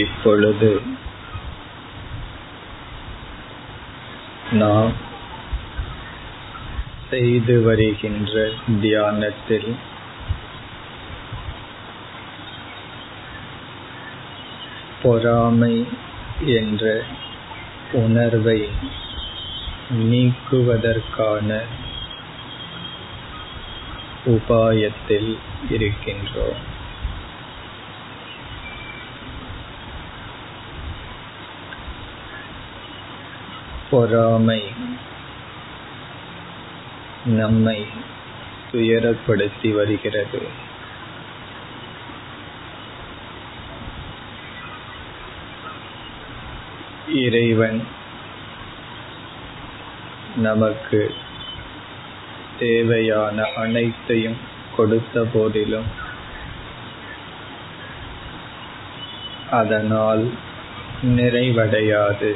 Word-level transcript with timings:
இப்பொழுது 0.00 0.70
நாம் 4.52 4.92
செய்து 7.10 7.62
வருகின்ற 7.62 8.48
தியானத்தில் 8.80 9.70
பொறாமை 15.02 15.86
என்ற 16.58 17.02
உணர்வை 17.92 18.60
நீக்குவதற்கான 19.90 21.58
உபாயத்தில் 24.26 25.32
இருக்கின்றோம். 25.68 26.62
பொறாமை 33.94 34.60
நம்மை 37.24 37.86
துயரப்படுத்தி 38.72 39.70
வருகிறது. 39.74 40.40
இறைவன் 47.08 47.86
நமக்கு 50.36 51.14
தேவையான 52.58 53.46
அனைத்தையும் 53.56 54.40
கொடுத்த 54.76 55.26
போதிலும் 55.32 55.86
அதனால் 59.50 60.24
நிறைவடையாது. 61.02 62.32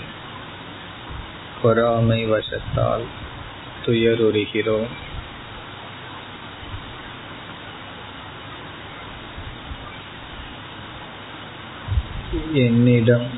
பொறாமை 1.62 2.24
வசத்தால் 2.24 3.04
துயருறுகிறோம். 3.86 4.88
என்னிடம் 12.52 13.28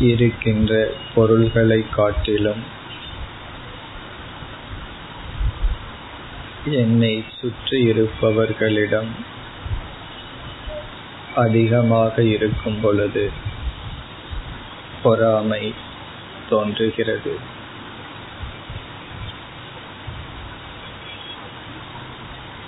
இருக்கின்ற 0.00 0.90
பொருள்களை 1.14 1.84
காட்டிலும் 1.90 2.62
என்னை 6.64 7.24
சுற்றி 7.40 7.78
இருப்பவர்களிடம் 7.84 9.10
அதிகமாக 11.34 12.22
இருக்கும் 12.22 12.80
பொழுது 12.80 13.32
பொறாமை 15.02 15.74
தோன்றுகிறது. 16.48 17.38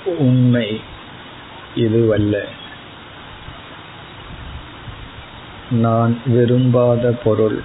உண்மை 0.04 0.80
இதுவல்ல. 1.74 2.44
நான் 5.70 6.20
விரும்பாத 6.26 7.12
பொருள். 7.24 7.62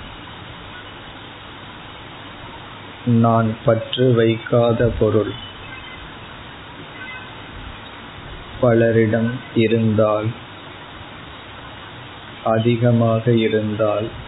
நான் 3.06 3.58
பற்று 3.66 4.14
வைக்காத 4.14 4.92
பொருள். 5.00 5.32
பலரிடம் 8.62 9.32
இருந்தால் 9.56 10.28
அதிகமாக 12.44 13.32
இருந்தால் 13.32 14.21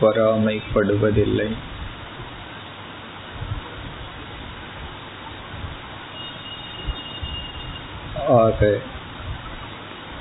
பொறாமைப்படுவதில்லை. 0.00 1.56
ஆக 8.28 8.78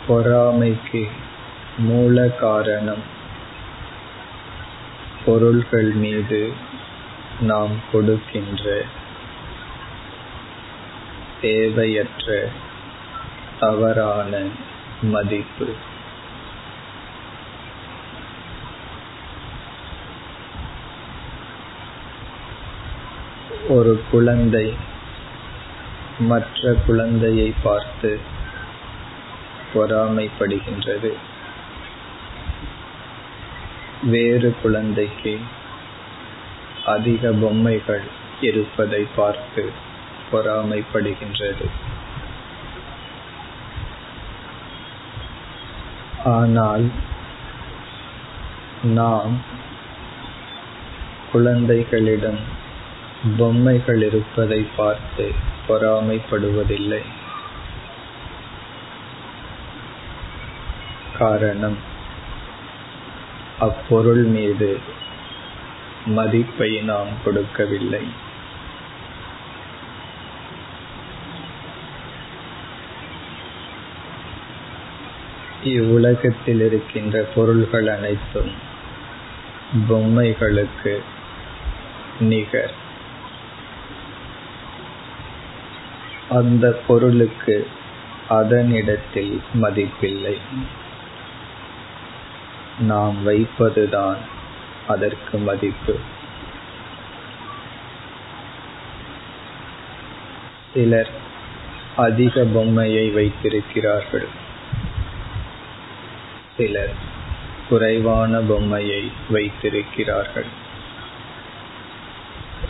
பொறாமைக்கு 0.07 1.09
மூல 1.77 2.27
காரணம் 2.27 3.03
பொருள்கள் 5.25 5.91
மீது 5.91 6.53
நாம் 7.39 7.71
கொடுக்கின்ற 7.91 8.81
தேவையற்ற 11.41 12.49
தவறான 13.59 14.47
மதிப்பு. 15.01 15.73
ஒரு 23.69 24.03
குழந்தை 24.11 24.73
மற்ற 26.19 26.73
குழந்தையை 26.85 27.53
பார்த்து 27.63 28.19
பொறாமைப்படுகின்றது. 29.73 31.11
வேறு 34.03 34.55
குழந்தைக்கு 34.61 35.39
அதிக 36.85 37.31
பொம்மைகள் 37.31 38.03
இருப்பதை 38.41 39.07
பார்த்து 39.15 39.71
பொறாமைப்படுகின்றது. 40.31 41.67
ஆனால் 46.23 46.85
நாம் 48.83 49.41
குழந்தைகளிடம் 51.31 52.54
பொம்மைகள் 53.37 54.01
இருப்பதை 54.01 54.67
பார்த்து 54.75 55.33
பொறாமைப்படுவதில்லை. 55.67 57.01
காரணம் 61.17 61.77
அப்பொருள் 63.59 64.23
மீது 64.23 64.79
மதிப்பை 66.05 66.81
நாம் 66.81 67.07
கொடுக்கவில்லை. 67.25 68.05
இவ்வுலகத்தில் 75.63 76.61
இருக்கின்ற 76.61 77.27
பொருள்கள் 77.35 77.87
அனைத்தும் 77.87 78.51
பொம்மைகளுக்கு 79.89 81.01
நிகர். 82.19 82.83
அந்த 86.35 86.81
பொருளுக்கு 86.87 87.67
அதனிடத்தில் 88.29 89.39
மதிப்பில்லை. 89.53 90.37
நாம் 92.79 93.27
வைப்பதுதான் 93.27 94.17
அதற்கு 94.87 95.37
மதிப்பு. 95.37 95.97
சிலர் 100.73 101.09
அதிக 101.95 102.43
பொம்மையை 102.53 103.09
வைத்திருக்கிறார்கள். 103.09 104.27
சிலர் 106.57 106.93
குறைவான 107.69 108.39
பொம்மையை 108.39 109.11
வைத்திருக்கிறார்கள். 109.29 110.49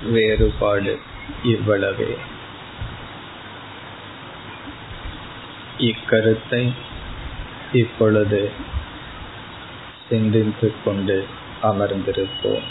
வேறுபாடு 0.03 0.99
இவ்வளவே. 1.43 2.17
இக்கருத்தை 5.77 6.71
இப்பொழுது 7.71 8.51
சிந்தித்துக் 10.09 10.81
கொண்டு 10.85 11.25
அமர்ந்திருப்போம். 11.63 12.65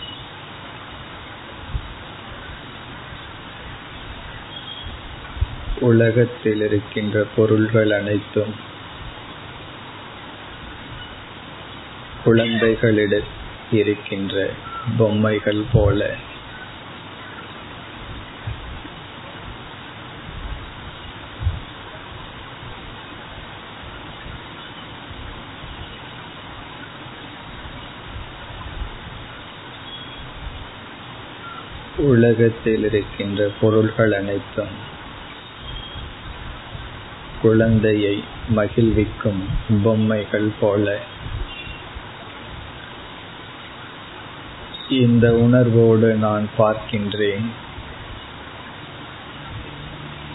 உலகத்தில் 5.80 6.60
இருக்கின்ற 6.60 7.26
பொருள்கள் 7.36 7.90
அனைத்தும் 7.90 8.54
குழந்தைகளிடம் 12.24 13.28
இருக்கின்ற 13.70 14.50
பொம்மைகள் 14.98 15.64
போல 15.72 16.14
உலகத்தில் 32.04 32.84
இருக்கின்ற 32.84 33.50
பொருள்கள் 33.60 34.12
அனைத்தும் 34.12 34.92
குழந்தையை 37.42 38.24
மகிழ்விக்கும் 38.48 39.48
பொம்மைகள் 39.82 40.50
போல. 40.60 40.98
இந்த 44.88 45.34
உணர்வோடு 45.34 46.14
நான் 46.14 46.48
பார்க்கின்றேன். 46.58 47.46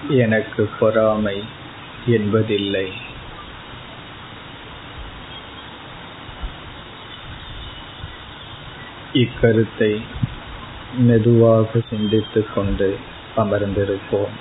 எனக்கு 0.09 0.69
பொறாமை 0.79 1.43
என்பதில்லை. 2.05 2.91
இக்கருத்தை 9.13 10.01
மெதுவாக 10.97 11.79
சிந்தித்துக் 11.89 12.53
கொண்டு 12.55 12.99
அமர்ந்திருப்போம். 13.37 14.33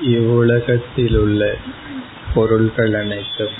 இவ்வுலகத்திலுள்ள 0.00 1.56
பொருள்கள் 2.34 2.94
அனைத்தும் 2.94 3.52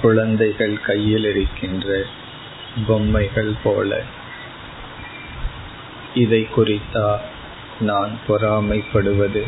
குழந்தைகள் 0.00 0.80
கையில் 0.80 1.24
இருக்கின்ற 1.24 2.04
பொம்மைகள் 2.87 3.53
போல 3.63 4.01
இதை 6.13 6.41
குறித்தா 6.55 7.07
நான் 7.81 8.17
பொறாமைப்படுவது 8.27 9.43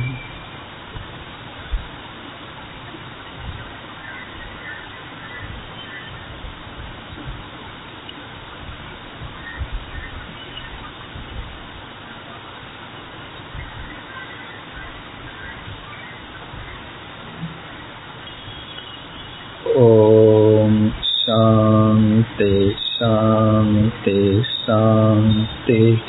ॐ 19.75 20.73
शान्ति 21.15 22.53
शान्ति 22.97 24.43
शान्तिः 24.43 26.03